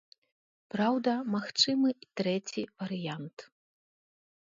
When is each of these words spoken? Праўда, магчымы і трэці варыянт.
Праўда, 0.75 1.11
магчымы 1.35 1.89
і 2.07 2.11
трэці 2.23 2.61
варыянт. 2.79 3.37